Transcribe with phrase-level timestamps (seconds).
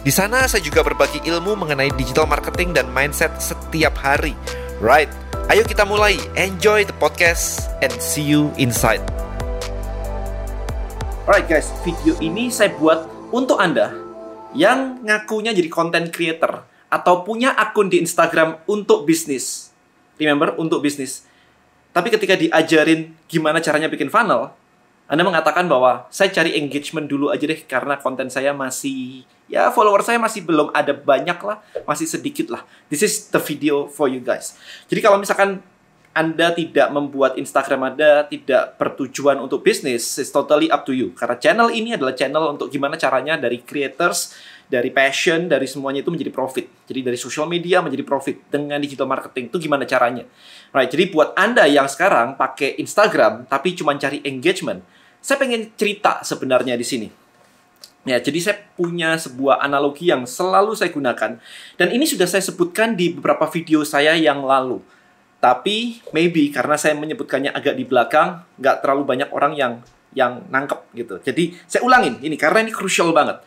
[0.00, 4.32] Di sana saya juga berbagi ilmu mengenai digital marketing dan mindset setiap hari.
[4.80, 5.12] Right,
[5.52, 6.16] ayo kita mulai.
[6.40, 9.04] Enjoy the podcast and see you inside.
[11.28, 13.92] Alright guys, video ini saya buat untuk Anda
[14.56, 19.68] yang ngakunya jadi content creator atau punya akun di Instagram untuk bisnis.
[20.16, 21.28] Remember, untuk bisnis.
[21.92, 24.56] Tapi ketika diajarin gimana caranya bikin funnel,
[25.10, 30.06] anda mengatakan bahwa saya cari engagement dulu aja deh karena konten saya masih ya follower
[30.06, 32.62] saya masih belum ada banyak lah, masih sedikit lah.
[32.86, 34.54] This is the video for you guys.
[34.86, 35.66] Jadi kalau misalkan
[36.10, 41.14] anda tidak membuat Instagram Anda tidak bertujuan untuk bisnis, it's totally up to you.
[41.14, 44.34] Karena channel ini adalah channel untuk gimana caranya dari creators,
[44.66, 46.66] dari passion, dari semuanya itu menjadi profit.
[46.90, 50.26] Jadi dari social media menjadi profit dengan digital marketing itu gimana caranya?
[50.74, 54.82] Right, jadi buat Anda yang sekarang pakai Instagram tapi cuma cari engagement,
[55.20, 57.08] saya pengen cerita sebenarnya di sini.
[58.08, 61.36] Ya, jadi saya punya sebuah analogi yang selalu saya gunakan
[61.76, 64.80] dan ini sudah saya sebutkan di beberapa video saya yang lalu.
[65.40, 69.72] Tapi maybe karena saya menyebutkannya agak di belakang, nggak terlalu banyak orang yang
[70.16, 71.14] yang nangkep gitu.
[71.22, 73.40] Jadi saya ulangin ini karena ini crucial banget.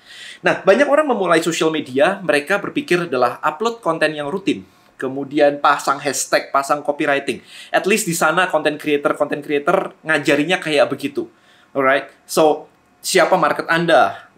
[0.46, 4.64] Nah, banyak orang memulai social media, mereka berpikir adalah upload konten yang rutin.
[4.96, 7.44] Kemudian pasang hashtag, pasang copywriting.
[7.74, 11.28] At least di sana content creator, content creator ngajarinya kayak begitu.
[11.74, 12.70] Alright, so
[13.02, 14.30] siapa market Anda?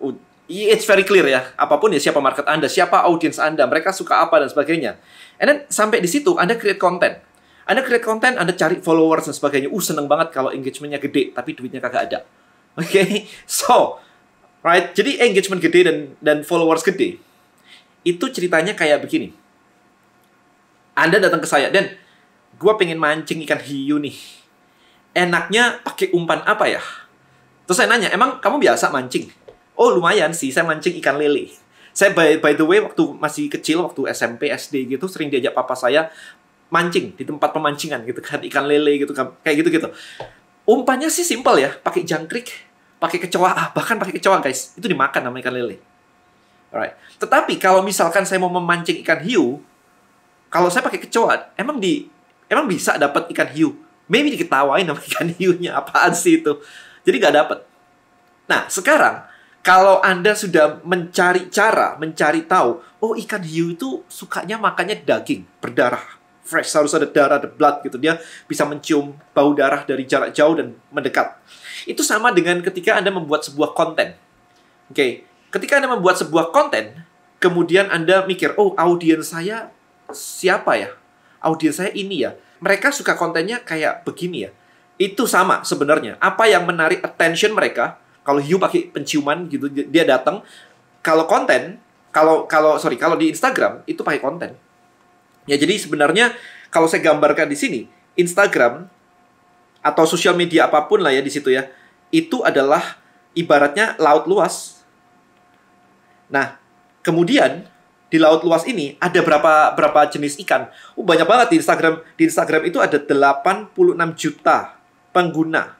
[0.47, 1.51] It's very clear ya.
[1.59, 4.95] Apa pun ya siapa market Anda, siapa audiens Anda, mereka suka apa dan sebagainya.
[5.35, 7.19] And then sampai di situ Anda create content.
[7.65, 9.73] Anda create konten, Anda cari followers dan sebagainya.
[9.73, 12.19] Uh, seneng banget kalau engagementnya gede, tapi duitnya kagak ada.
[12.77, 13.09] Oke, okay?
[13.49, 13.97] so,
[14.61, 14.93] right?
[14.93, 17.17] Jadi engagement gede dan dan followers gede.
[18.05, 19.33] Itu ceritanya kayak begini.
[20.93, 21.97] Anda datang ke saya dan
[22.55, 24.15] gue pengen mancing ikan hiu nih.
[25.17, 26.83] Enaknya pakai umpan apa ya?
[27.65, 29.29] Terus saya nanya, emang kamu biasa mancing?
[29.75, 31.51] Oh lumayan sih, saya mancing ikan lele.
[31.95, 35.73] Saya by, by the way waktu masih kecil, waktu SMP, SD gitu, sering diajak papa
[35.75, 36.11] saya
[36.69, 39.87] mancing di tempat pemancingan gitu kan ikan lele gitu kan kayak gitu gitu
[40.65, 42.49] umpannya sih simpel ya pakai jangkrik
[42.97, 44.73] pakai kecoa ah, bahkan pakai kecoa guys.
[44.73, 45.77] Itu dimakan sama ikan lele.
[46.73, 46.97] Alright.
[47.21, 49.61] Tetapi kalau misalkan saya mau memancing ikan hiu
[50.49, 52.09] kalau saya pakai kecoa emang di
[52.49, 53.77] emang bisa dapat ikan hiu?
[54.09, 56.57] Maybe diketawain sama ikan hiunya apaan sih itu
[57.07, 57.59] jadi nggak dapat
[58.49, 59.29] nah sekarang
[59.65, 66.05] kalau Anda sudah mencari cara, mencari tahu, oh ikan hiu itu sukanya makannya daging, berdarah
[66.45, 67.97] fresh, harus ada darah, ada blood gitu.
[67.97, 71.35] Dia bisa mencium bau darah dari jarak jauh dan mendekat.
[71.89, 74.13] Itu sama dengan ketika Anda membuat sebuah konten.
[74.93, 75.11] Oke, okay.
[75.49, 77.01] ketika Anda membuat sebuah konten,
[77.41, 79.73] kemudian Anda mikir, oh audiens saya
[80.13, 80.93] siapa ya?
[81.41, 82.37] Audiens saya ini ya.
[82.61, 84.51] Mereka suka kontennya kayak begini ya.
[84.95, 86.15] Itu sama sebenarnya.
[86.23, 87.99] Apa yang menarik attention mereka?
[88.25, 90.41] Kalau hiu pakai penciuman gitu, dia datang.
[91.05, 91.77] Kalau konten,
[92.09, 94.55] kalau kalau sorry, kalau di Instagram itu pakai konten
[95.45, 96.33] Ya jadi sebenarnya
[96.73, 97.81] kalau saya gambarkan di sini,
[98.17, 98.89] Instagram
[99.85, 101.69] atau sosial media apa pun lah ya di situ ya,
[102.09, 102.97] itu adalah
[103.37, 104.81] ibaratnya laut luas.
[106.33, 106.57] Nah,
[107.05, 107.69] kemudian
[108.09, 110.73] di laut luas ini ada berapa berapa jenis ikan?
[110.97, 112.01] Oh, banyak banget di Instagram.
[112.17, 113.77] Di Instagram itu ada 86
[114.17, 114.74] juta
[115.15, 115.79] pengguna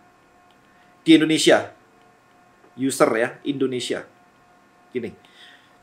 [1.03, 1.75] di Indonesia.
[2.79, 4.07] User ya, Indonesia.
[4.96, 5.12] Gini.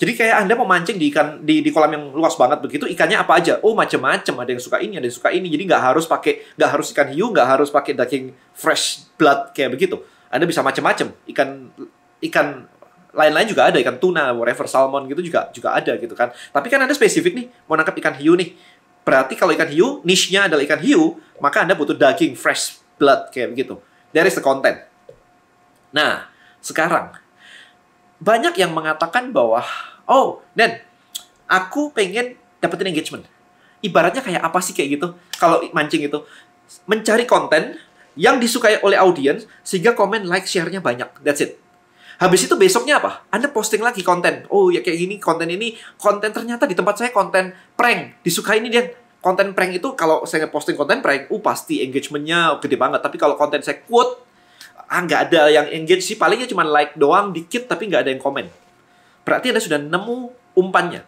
[0.03, 3.23] Jadi kayak Anda mau mancing di ikan di, di kolam yang luas banget begitu, ikannya
[3.23, 3.63] apa aja?
[3.63, 4.35] Oh, macam-macam.
[4.43, 5.47] Ada yang suka ini, ada yang suka ini.
[5.47, 9.79] Jadi nggak harus pakai nggak harus ikan hiu, nggak harus pakai daging fresh blood kayak
[9.79, 10.03] begitu.
[10.27, 11.15] Anda bisa macam-macam.
[11.31, 11.49] Ikan
[12.19, 12.67] ikan
[13.15, 16.35] lain-lain juga ada, ikan tuna, whatever, salmon gitu juga juga ada gitu kan.
[16.51, 18.59] Tapi kan Anda spesifik nih, mau nangkap ikan hiu nih.
[19.07, 23.55] Berarti kalau ikan hiu, niche-nya adalah ikan hiu, maka Anda butuh daging fresh blood kayak
[23.57, 23.79] begitu.
[24.13, 24.85] There is the content.
[25.93, 26.29] Nah,
[26.61, 27.17] sekarang
[28.23, 29.67] banyak yang mengatakan bahwa
[30.07, 30.81] oh dan
[31.51, 33.27] aku pengen dapetin engagement.
[33.83, 35.07] Ibaratnya kayak apa sih kayak gitu?
[35.37, 36.23] Kalau mancing itu
[36.87, 37.77] mencari konten
[38.15, 41.09] yang disukai oleh audiens sehingga komen like share-nya banyak.
[41.27, 41.59] That's it.
[42.23, 43.27] Habis itu besoknya apa?
[43.35, 44.47] Anda posting lagi konten.
[44.47, 48.23] Oh ya kayak gini konten ini konten ternyata di tempat saya konten prank.
[48.23, 48.87] Disukai ini dia
[49.23, 53.39] konten prank itu kalau saya posting konten prank uh pasti engagementnya gede banget tapi kalau
[53.39, 54.19] konten saya quote
[54.91, 58.21] ah nggak ada yang engage sih palingnya cuma like doang dikit tapi nggak ada yang
[58.21, 58.51] komen
[59.23, 60.19] Berarti Anda sudah nemu
[60.59, 61.03] umpannya.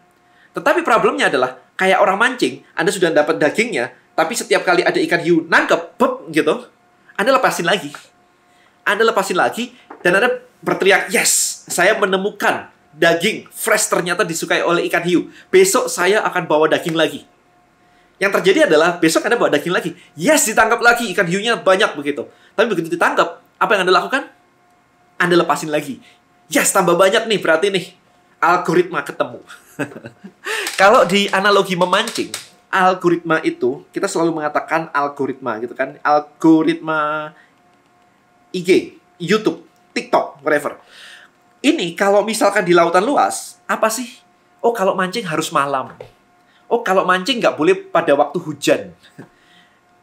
[0.55, 5.21] Tetapi problemnya adalah kayak orang mancing, Anda sudah dapat dagingnya, tapi setiap kali ada ikan
[5.21, 6.71] hiu nangkep, pep, gitu,
[7.19, 7.91] Anda lepasin lagi.
[8.87, 9.75] Anda lepasin lagi,
[10.07, 10.31] dan Anda
[10.63, 15.27] berteriak, yes, saya menemukan daging fresh ternyata disukai oleh ikan hiu.
[15.51, 17.27] Besok saya akan bawa daging lagi.
[18.23, 19.91] Yang terjadi adalah besok Anda bawa daging lagi.
[20.15, 21.11] Yes, ditangkap lagi.
[21.11, 22.31] Ikan hiunya banyak begitu.
[22.55, 24.23] Tapi begitu ditangkap, apa yang Anda lakukan?
[25.19, 25.99] Anda lepasin lagi.
[26.47, 27.39] Yes, tambah banyak nih.
[27.43, 27.85] Berarti nih,
[28.39, 29.43] algoritma ketemu.
[30.81, 32.31] Kalau di analogi memancing,
[32.71, 35.99] algoritma itu, kita selalu mengatakan algoritma gitu kan.
[36.03, 37.31] Algoritma
[38.55, 40.79] IG, YouTube, TikTok, whatever.
[41.65, 44.21] Ini kalau misalkan di lautan luas, apa sih?
[44.61, 45.97] Oh, kalau mancing harus malam.
[46.69, 48.91] Oh, kalau mancing nggak boleh pada waktu hujan.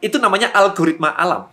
[0.06, 1.50] Itu namanya algoritma alam.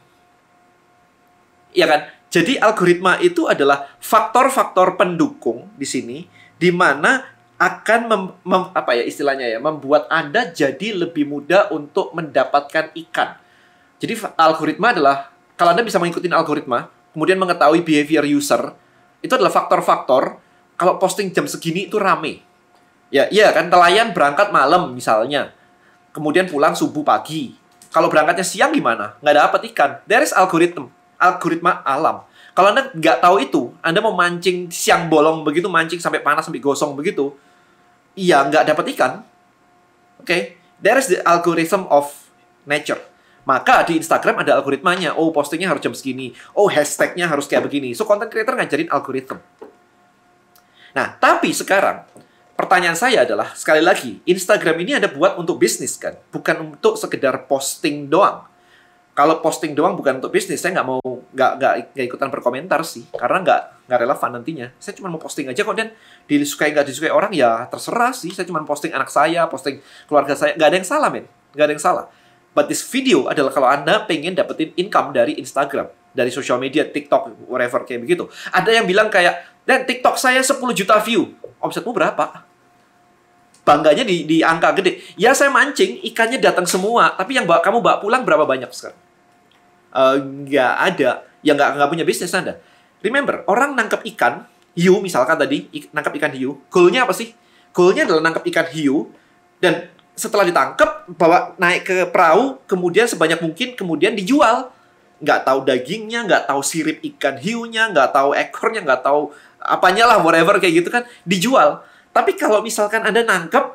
[1.74, 2.10] Ya kan?
[2.30, 6.18] Jadi algoritma itu adalah faktor-faktor pendukung di sini
[6.58, 7.26] di mana
[7.60, 13.36] akan mem, mem, apa ya istilahnya ya membuat Anda jadi lebih mudah untuk mendapatkan ikan.
[14.00, 15.28] Jadi algoritma adalah
[15.60, 18.72] kalau Anda bisa mengikuti algoritma, kemudian mengetahui behavior user,
[19.20, 20.40] itu adalah faktor-faktor
[20.80, 22.40] kalau posting jam segini itu rame.
[23.10, 25.54] Ya, iya kan nelayan berangkat malam misalnya.
[26.14, 27.58] Kemudian pulang subuh pagi.
[27.90, 29.18] Kalau berangkatnya siang gimana?
[29.22, 29.92] Nggak dapat ikan.
[30.06, 32.26] There is algorithm, algoritma alam.
[32.54, 36.62] Kalau Anda nggak tahu itu, Anda mau mancing siang bolong begitu, mancing sampai panas, sampai
[36.62, 37.34] gosong begitu,
[38.14, 39.14] iya nggak dapat ikan.
[40.20, 40.42] Oke, okay?
[40.84, 42.12] there is the algorithm of
[42.68, 43.00] nature.
[43.48, 45.18] Maka di Instagram ada algoritmanya.
[45.18, 46.36] Oh, postingnya harus jam segini.
[46.54, 47.98] Oh, hashtagnya harus kayak begini.
[47.98, 49.42] So, content creator ngajarin algoritma.
[50.94, 52.06] Nah, tapi sekarang
[52.60, 57.48] pertanyaan saya adalah sekali lagi Instagram ini ada buat untuk bisnis kan, bukan untuk sekedar
[57.48, 58.44] posting doang.
[59.16, 63.40] Kalau posting doang bukan untuk bisnis, saya nggak mau nggak nggak ikutan berkomentar sih, karena
[63.44, 64.68] nggak nggak relevan nantinya.
[64.76, 65.96] Saya cuma mau posting aja kok dan
[66.28, 68.32] disukai nggak disukai orang ya terserah sih.
[68.36, 71.74] Saya cuma posting anak saya, posting keluarga saya, nggak ada yang salah men, nggak ada
[71.80, 72.06] yang salah.
[72.52, 77.48] But this video adalah kalau anda pengen dapetin income dari Instagram, dari social media, TikTok,
[77.48, 78.28] whatever kayak begitu.
[78.52, 82.49] Ada yang bilang kayak, dan TikTok saya 10 juta view, omsetmu berapa?
[83.70, 84.98] Bangganya di, di angka gede.
[85.14, 88.98] Ya saya mancing, ikannya datang semua, tapi yang bawa, kamu bawa pulang berapa banyak sekarang?
[89.94, 91.10] Uh, nggak ada,
[91.46, 92.58] yang nggak nggak punya bisnis anda.
[93.06, 97.38] Remember, orang nangkap ikan hiu misalkan tadi ik, nangkap ikan hiu, goalnya apa sih?
[97.70, 99.14] Goalnya adalah nangkap ikan hiu
[99.62, 104.74] dan setelah ditangkap bawa naik ke perahu, kemudian sebanyak mungkin kemudian dijual.
[105.20, 110.24] Nggak tahu dagingnya, nggak tahu sirip ikan hiunya, nggak tahu ekornya, nggak tahu apanya lah,
[110.24, 113.66] whatever kayak gitu kan, dijual tapi kalau misalkan Anda nangkep,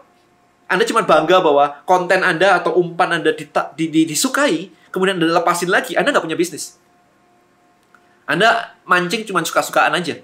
[0.66, 5.38] Anda cuma bangga bahwa konten Anda atau umpan Anda di, di, di, disukai, kemudian Anda
[5.38, 6.80] lepasin lagi, Anda nggak punya bisnis.
[8.24, 10.18] Anda mancing cuma suka-sukaan aja.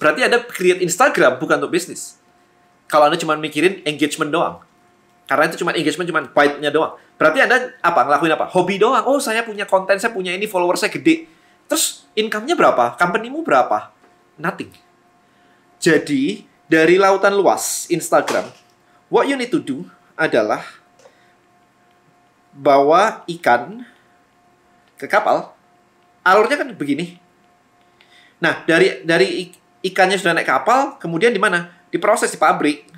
[0.00, 2.18] Berarti Anda create Instagram bukan untuk bisnis.
[2.88, 4.64] Kalau Anda cuma mikirin engagement doang.
[5.28, 6.98] Karena itu cuma engagement, cuma bite-nya doang.
[7.16, 8.04] Berarti Anda apa?
[8.04, 8.46] Ngelakuin apa?
[8.50, 9.04] Hobi doang.
[9.06, 11.30] Oh, saya punya konten, saya punya ini, follower saya gede.
[11.70, 12.98] Terus income-nya berapa?
[12.98, 13.94] Company-mu berapa?
[14.36, 14.74] Nothing.
[15.78, 18.48] Jadi, dari lautan luas Instagram,
[19.12, 19.84] what you need to do
[20.16, 20.64] adalah
[22.56, 23.84] bawa ikan
[24.96, 25.52] ke kapal.
[26.24, 27.20] Alurnya kan begini.
[28.40, 29.52] Nah, dari dari
[29.84, 31.68] ikannya sudah naik kapal, kemudian di mana?
[31.92, 32.88] Diproses di pabrik.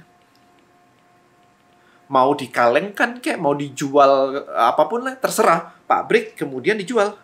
[2.06, 5.74] Mau dikalengkan kayak mau dijual apa pun lah, terserah.
[5.90, 7.18] Pabrik kemudian dijual.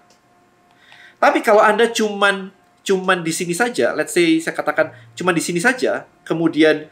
[1.22, 2.50] Tapi kalau Anda cuman
[2.86, 6.88] cuman di sini saja, let's say saya katakan cuma di sini saja, kemudian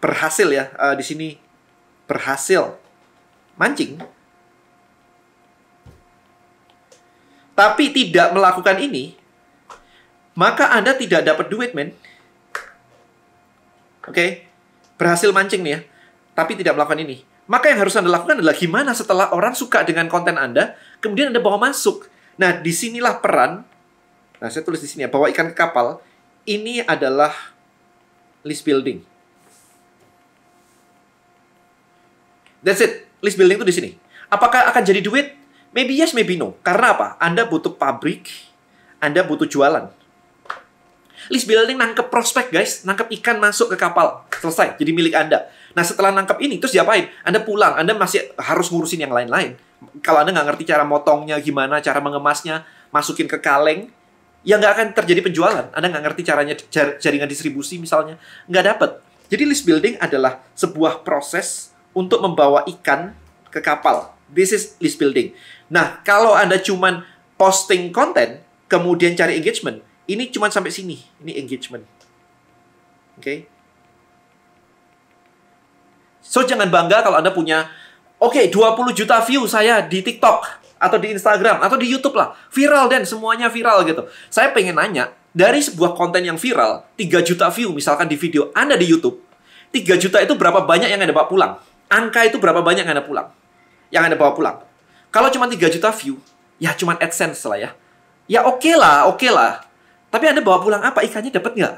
[0.00, 1.28] berhasil ya uh, di sini
[2.08, 2.76] berhasil
[3.60, 4.00] mancing,
[7.52, 9.14] tapi tidak melakukan ini,
[10.32, 11.92] maka Anda tidak dapat duit, men.
[14.08, 14.30] Oke, okay?
[14.96, 15.80] berhasil mancing nih ya,
[16.32, 17.20] tapi tidak melakukan ini.
[17.50, 21.42] Maka yang harus Anda lakukan adalah gimana setelah orang suka dengan konten Anda, kemudian Anda
[21.44, 22.08] bawa masuk.
[22.40, 23.68] Nah, di sinilah peran
[24.40, 26.00] Nah, saya tulis di sini ya, bawa ikan kapal.
[26.48, 27.30] Ini adalah
[28.40, 29.04] list building.
[32.64, 33.04] That's it.
[33.20, 33.90] List building itu di sini.
[34.32, 35.36] Apakah akan jadi duit?
[35.76, 36.56] Maybe yes, maybe no.
[36.64, 37.08] Karena apa?
[37.20, 38.32] Anda butuh pabrik,
[38.98, 39.92] Anda butuh jualan.
[41.28, 42.88] List building nangkep prospek, guys.
[42.88, 44.24] Nangkep ikan masuk ke kapal.
[44.32, 44.80] Selesai.
[44.80, 45.52] Jadi milik Anda.
[45.76, 47.12] Nah, setelah nangkep ini, terus diapain?
[47.22, 47.76] Anda pulang.
[47.76, 49.60] Anda masih harus ngurusin yang lain-lain.
[50.00, 53.92] Kalau Anda nggak ngerti cara motongnya gimana, cara mengemasnya, masukin ke kaleng,
[54.46, 55.66] ya nggak akan terjadi penjualan.
[55.72, 56.54] Anda nggak ngerti caranya
[56.96, 58.16] jaringan distribusi misalnya,
[58.48, 58.90] nggak dapat.
[59.30, 63.14] Jadi list building adalah sebuah proses untuk membawa ikan
[63.50, 64.10] ke kapal.
[64.30, 65.34] This is list building.
[65.70, 67.06] Nah, kalau Anda cuman
[67.38, 70.98] posting konten, kemudian cari engagement, ini cuma sampai sini.
[71.22, 71.86] Ini engagement.
[73.18, 73.22] Oke.
[73.22, 73.38] Okay?
[76.20, 77.66] So jangan bangga kalau Anda punya
[78.20, 82.32] oke okay, 20 juta view saya di TikTok atau di Instagram atau di YouTube lah.
[82.48, 84.08] Viral dan semuanya viral gitu.
[84.32, 88.74] Saya pengen nanya, dari sebuah konten yang viral, 3 juta view misalkan di video Anda
[88.80, 89.20] di YouTube,
[89.70, 91.52] 3 juta itu berapa banyak yang Anda bawa pulang?
[91.92, 93.28] Angka itu berapa banyak yang Anda pulang?
[93.92, 94.56] Yang Anda bawa pulang.
[95.12, 96.18] Kalau cuma 3 juta view,
[96.56, 97.70] ya cuma AdSense lah ya.
[98.26, 99.62] Ya oke okay lah, oke okay lah.
[100.10, 101.04] Tapi Anda bawa pulang apa?
[101.06, 101.74] Ikannya dapat nggak?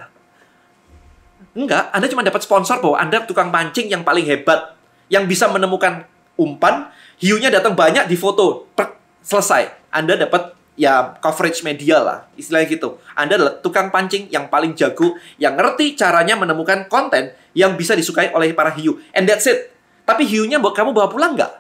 [1.53, 4.73] Enggak, Anda cuma dapat sponsor bahwa Anda tukang pancing yang paling hebat,
[5.13, 6.09] yang bisa menemukan
[6.41, 6.89] umpan,
[7.23, 9.95] hiunya datang banyak di foto, per, selesai.
[9.95, 12.99] Anda dapat ya coverage media lah, istilahnya gitu.
[13.15, 18.35] Anda adalah tukang pancing yang paling jago, yang ngerti caranya menemukan konten yang bisa disukai
[18.35, 18.99] oleh para hiu.
[19.15, 19.71] And that's it.
[20.03, 21.53] Tapi hiunya buat kamu bawa pulang nggak?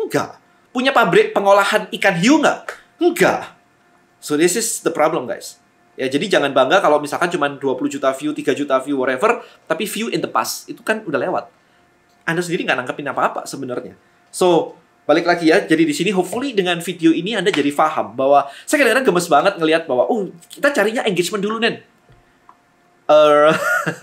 [0.00, 0.40] Enggak.
[0.72, 2.58] Punya pabrik pengolahan ikan hiu nggak?
[3.02, 3.52] Enggak.
[4.24, 5.60] So this is the problem guys.
[6.00, 7.60] Ya, jadi jangan bangga kalau misalkan cuma 20
[7.92, 10.64] juta view, 3 juta view, whatever, tapi view in the past.
[10.64, 11.44] Itu kan udah lewat.
[12.24, 13.98] Anda sendiri nggak nangkepin apa-apa sebenarnya.
[14.32, 14.78] So,
[15.10, 15.58] balik lagi ya.
[15.66, 19.54] Jadi di sini hopefully dengan video ini Anda jadi paham bahwa saya kadang-kadang gemes banget
[19.58, 21.82] ngelihat bahwa oh, kita carinya engagement dulu, Nen.
[23.10, 23.50] Uh,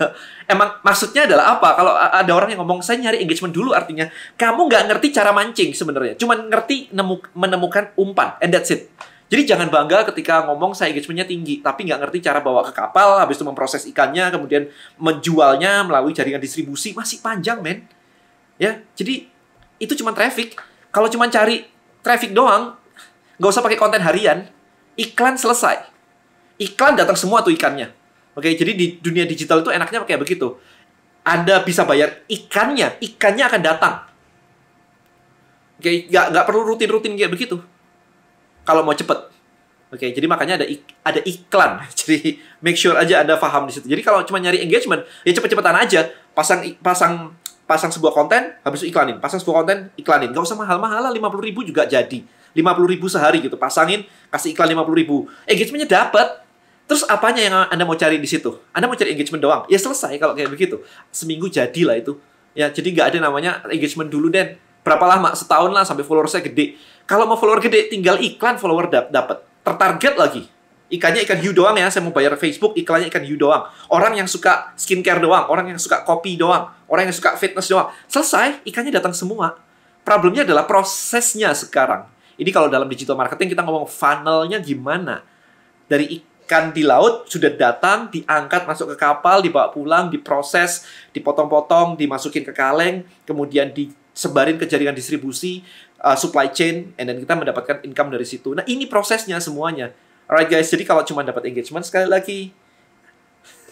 [0.52, 1.68] emang maksudnya adalah apa?
[1.80, 4.04] Kalau ada orang yang ngomong saya nyari engagement dulu artinya
[4.36, 8.92] kamu nggak ngerti cara mancing sebenarnya, cuman ngerti nemu, menemukan umpan and that's it.
[9.28, 13.20] Jadi jangan bangga ketika ngomong saya engagementnya tinggi, tapi nggak ngerti cara bawa ke kapal,
[13.20, 17.84] habis itu memproses ikannya, kemudian menjualnya melalui jaringan distribusi masih panjang, men.
[18.56, 19.28] Ya, jadi
[19.76, 20.56] itu cuma traffic.
[20.88, 21.68] Kalau cuma cari
[22.00, 22.76] traffic doang,
[23.36, 24.48] nggak usah pakai konten harian,
[24.96, 25.84] iklan selesai.
[26.58, 27.92] Iklan datang semua tuh ikannya.
[28.34, 30.58] Oke, jadi di dunia digital itu enaknya kayak begitu.
[31.26, 33.94] Anda bisa bayar ikannya, ikannya akan datang.
[35.78, 37.62] Oke, nggak nggak perlu rutin-rutin kayak begitu
[38.68, 39.32] kalau mau cepet.
[39.88, 41.80] Oke, jadi makanya ada ik ada iklan.
[41.98, 43.88] Jadi make sure aja Anda paham di situ.
[43.88, 46.12] Jadi kalau cuma nyari engagement, ya cepet-cepetan aja.
[46.36, 47.32] Pasang pasang
[47.68, 49.20] pasang sebuah konten, habis itu iklanin.
[49.20, 50.32] Pasang sebuah konten, iklanin.
[50.32, 52.24] Gak usah mahal-mahal lah, 50 ribu juga jadi.
[52.56, 53.60] 50 ribu sehari gitu.
[53.60, 55.28] Pasangin, kasih iklan 50 ribu.
[55.44, 56.48] Engagementnya dapat.
[56.88, 58.56] Terus apanya yang Anda mau cari di situ?
[58.72, 59.62] Anda mau cari engagement doang?
[59.68, 60.80] Ya selesai kalau kayak begitu.
[61.12, 62.16] Seminggu jadilah itu.
[62.56, 64.56] Ya, jadi nggak ada namanya engagement dulu, Den.
[64.80, 65.36] Berapa lama?
[65.36, 69.40] Setahun lah sampai followersnya gede kalau mau follower gede, tinggal iklan follower dap dapat.
[69.64, 70.44] Tertarget lagi.
[70.88, 73.68] Ikannya ikan hiu doang ya, saya mau bayar Facebook, iklannya ikan hiu doang.
[73.92, 77.92] Orang yang suka skincare doang, orang yang suka kopi doang, orang yang suka fitness doang.
[78.08, 79.60] Selesai, ikannya datang semua.
[80.00, 82.08] Problemnya adalah prosesnya sekarang.
[82.40, 85.20] Ini kalau dalam digital marketing kita ngomong funnelnya gimana.
[85.84, 92.48] Dari ikan di laut sudah datang, diangkat masuk ke kapal, dibawa pulang, diproses, dipotong-potong, dimasukin
[92.48, 95.60] ke kaleng, kemudian disebarin ke jaringan distribusi,
[96.00, 98.56] uh, supply chain, and then kita mendapatkan income dari situ.
[98.56, 99.92] Nah, ini prosesnya semuanya.
[100.28, 102.52] Alright guys, jadi kalau cuma dapat engagement sekali lagi,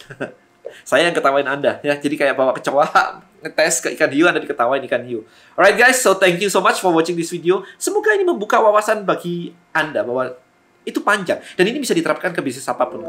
[0.89, 2.01] saya yang ketawain Anda ya.
[2.01, 5.29] Jadi kayak bawa kecoa ngetes ke ikan hiu, Anda diketawain ikan hiu.
[5.53, 7.61] Alright guys, so thank you so much for watching this video.
[7.77, 10.33] Semoga ini membuka wawasan bagi Anda bahwa
[10.89, 13.05] itu panjang dan ini bisa diterapkan ke bisnis apa pun.